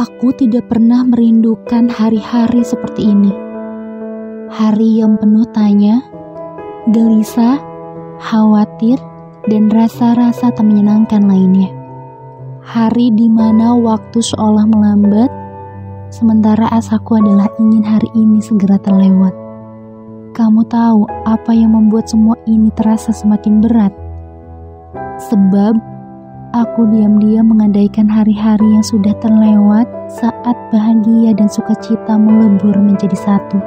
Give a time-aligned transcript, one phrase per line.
[0.00, 3.28] Aku tidak pernah merindukan hari-hari seperti ini.
[4.48, 6.00] Hari yang penuh tanya,
[6.88, 7.60] gelisah,
[8.16, 8.96] khawatir,
[9.52, 11.68] dan rasa-rasa tak menyenangkan lainnya.
[12.64, 15.28] Hari di mana waktu seolah melambat,
[16.08, 19.36] sementara asaku adalah ingin hari ini segera terlewat.
[20.32, 23.92] Kamu tahu apa yang membuat semua ini terasa semakin berat?
[25.28, 25.99] Sebab
[26.50, 33.62] Aku diam-diam mengandaikan hari-hari yang sudah terlewat saat bahagia dan sukacita melebur menjadi satu.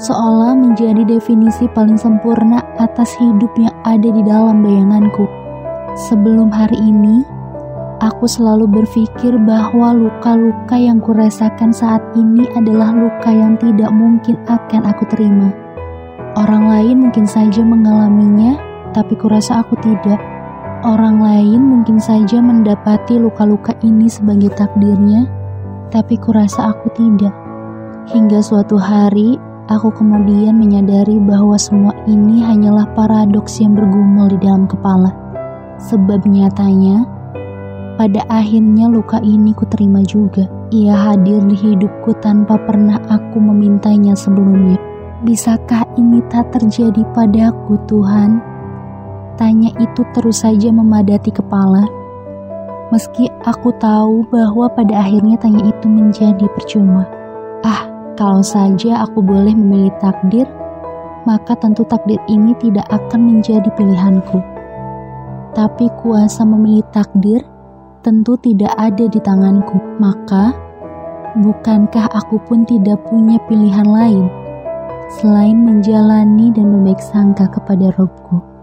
[0.00, 5.28] Seolah menjadi definisi paling sempurna atas hidup yang ada di dalam bayanganku.
[6.08, 7.20] Sebelum hari ini,
[8.00, 14.88] aku selalu berpikir bahwa luka-luka yang kurasakan saat ini adalah luka yang tidak mungkin akan
[14.88, 15.52] aku terima.
[16.32, 18.56] Orang lain mungkin saja mengalaminya,
[18.96, 20.29] tapi kurasa aku tidak.
[20.80, 25.28] Orang lain mungkin saja mendapati luka-luka ini sebagai takdirnya,
[25.92, 27.36] tapi kurasa aku tidak.
[28.08, 29.36] Hingga suatu hari,
[29.68, 35.12] aku kemudian menyadari bahwa semua ini hanyalah paradoks yang bergumul di dalam kepala.
[35.84, 37.04] Sebab nyatanya,
[38.00, 40.48] pada akhirnya luka ini kuterima juga.
[40.72, 44.80] Ia hadir di hidupku tanpa pernah aku memintanya sebelumnya.
[45.28, 48.49] Bisakah ini tak terjadi padaku, Tuhan?
[49.40, 51.88] Tanya itu terus saja memadati kepala.
[52.92, 57.08] Meski aku tahu bahwa pada akhirnya tanya itu menjadi percuma.
[57.64, 57.88] Ah,
[58.20, 60.44] kalau saja aku boleh memilih takdir,
[61.24, 64.44] maka tentu takdir ini tidak akan menjadi pilihanku.
[65.56, 67.40] Tapi kuasa memilih takdir
[68.04, 69.80] tentu tidak ada di tanganku.
[69.96, 70.52] Maka,
[71.40, 74.28] bukankah aku pun tidak punya pilihan lain
[75.16, 76.70] selain menjalani dan
[77.00, 78.59] sangka kepada Robku?